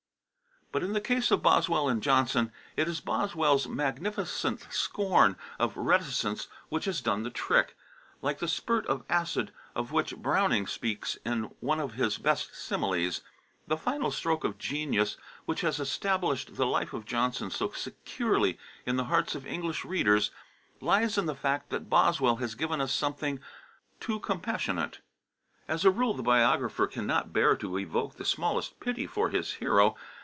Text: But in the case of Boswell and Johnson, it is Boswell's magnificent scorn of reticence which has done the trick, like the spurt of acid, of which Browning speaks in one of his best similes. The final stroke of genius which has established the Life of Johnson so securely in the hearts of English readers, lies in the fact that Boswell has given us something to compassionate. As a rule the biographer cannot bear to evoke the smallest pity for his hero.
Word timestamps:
But 0.73 0.83
in 0.83 0.93
the 0.93 1.01
case 1.01 1.31
of 1.31 1.43
Boswell 1.43 1.89
and 1.89 2.01
Johnson, 2.01 2.49
it 2.77 2.87
is 2.87 3.01
Boswell's 3.01 3.67
magnificent 3.67 4.69
scorn 4.71 5.35
of 5.59 5.75
reticence 5.75 6.47
which 6.69 6.85
has 6.85 7.01
done 7.01 7.23
the 7.23 7.29
trick, 7.29 7.75
like 8.21 8.39
the 8.39 8.47
spurt 8.47 8.85
of 8.87 9.03
acid, 9.09 9.51
of 9.75 9.91
which 9.91 10.15
Browning 10.15 10.65
speaks 10.65 11.17
in 11.25 11.53
one 11.59 11.81
of 11.81 11.95
his 11.95 12.17
best 12.17 12.55
similes. 12.55 13.19
The 13.67 13.75
final 13.75 14.11
stroke 14.11 14.45
of 14.45 14.57
genius 14.57 15.17
which 15.43 15.59
has 15.59 15.77
established 15.77 16.55
the 16.55 16.65
Life 16.65 16.93
of 16.93 17.03
Johnson 17.03 17.49
so 17.49 17.71
securely 17.71 18.57
in 18.85 18.95
the 18.95 19.03
hearts 19.11 19.35
of 19.35 19.45
English 19.45 19.83
readers, 19.83 20.31
lies 20.79 21.17
in 21.17 21.25
the 21.25 21.35
fact 21.35 21.69
that 21.71 21.89
Boswell 21.89 22.37
has 22.37 22.55
given 22.55 22.79
us 22.79 22.93
something 22.93 23.41
to 23.99 24.21
compassionate. 24.21 25.01
As 25.67 25.83
a 25.83 25.91
rule 25.91 26.13
the 26.13 26.23
biographer 26.23 26.87
cannot 26.87 27.33
bear 27.33 27.57
to 27.57 27.77
evoke 27.77 28.15
the 28.15 28.23
smallest 28.23 28.79
pity 28.79 29.05
for 29.05 29.31
his 29.31 29.55
hero. 29.55 29.97